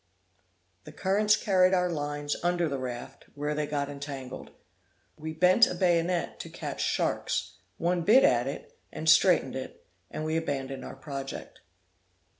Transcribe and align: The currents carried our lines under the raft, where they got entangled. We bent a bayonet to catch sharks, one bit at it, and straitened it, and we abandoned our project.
The 0.85 0.91
currents 0.91 1.35
carried 1.35 1.75
our 1.75 1.87
lines 1.91 2.35
under 2.41 2.67
the 2.67 2.79
raft, 2.79 3.25
where 3.35 3.53
they 3.53 3.67
got 3.67 3.87
entangled. 3.87 4.49
We 5.15 5.31
bent 5.31 5.67
a 5.67 5.75
bayonet 5.75 6.39
to 6.39 6.49
catch 6.49 6.81
sharks, 6.81 7.57
one 7.77 8.01
bit 8.01 8.23
at 8.23 8.47
it, 8.47 8.75
and 8.91 9.07
straitened 9.07 9.55
it, 9.55 9.85
and 10.09 10.25
we 10.25 10.37
abandoned 10.37 10.83
our 10.83 10.95
project. 10.95 11.59